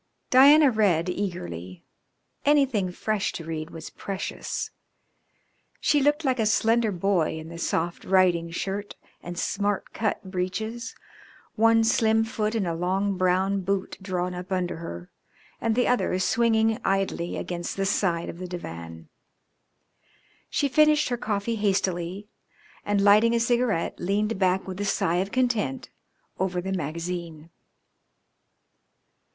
[0.31, 1.83] Diana read eagerly.
[2.43, 4.71] Anything fresh to read was precious.
[5.79, 10.95] She looked like a slender boy in the soft riding shirt and smart cut breeches,
[11.55, 15.11] one slim foot in a long brown boot drawn up under her,
[15.61, 19.07] and the other swinging idly against the side of the divan.
[20.49, 22.27] She finished her coffee hastily,
[22.83, 25.89] and, lighting a cigarette, leaned back with a sigh of content
[26.39, 27.51] over the magazine.